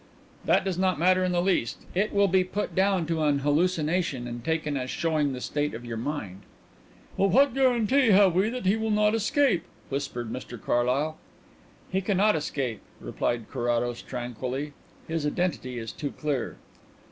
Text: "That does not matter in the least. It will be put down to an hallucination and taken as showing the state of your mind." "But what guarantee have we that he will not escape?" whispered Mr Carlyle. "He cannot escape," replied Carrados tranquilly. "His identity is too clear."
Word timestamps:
"That 0.45 0.65
does 0.65 0.79
not 0.79 0.97
matter 0.97 1.23
in 1.23 1.31
the 1.31 1.43
least. 1.43 1.83
It 1.93 2.11
will 2.11 2.27
be 2.27 2.43
put 2.43 2.73
down 2.73 3.05
to 3.05 3.21
an 3.23 3.37
hallucination 3.37 4.25
and 4.27 4.43
taken 4.43 4.75
as 4.75 4.89
showing 4.89 5.31
the 5.31 5.39
state 5.41 5.75
of 5.75 5.85
your 5.85 5.95
mind." 5.95 6.39
"But 7.19 7.29
what 7.29 7.53
guarantee 7.53 8.07
have 8.09 8.33
we 8.33 8.49
that 8.49 8.65
he 8.65 8.75
will 8.77 8.89
not 8.89 9.13
escape?" 9.13 9.61
whispered 9.89 10.33
Mr 10.33 10.59
Carlyle. 10.59 11.19
"He 11.91 12.01
cannot 12.01 12.35
escape," 12.35 12.81
replied 12.99 13.47
Carrados 13.51 14.01
tranquilly. 14.01 14.73
"His 15.07 15.23
identity 15.23 15.77
is 15.77 15.91
too 15.91 16.09
clear." 16.09 16.57